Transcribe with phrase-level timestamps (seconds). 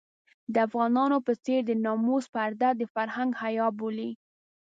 [0.53, 4.11] د افغانانو په څېر د ناموس پرده د فرهنګ حيا بولي.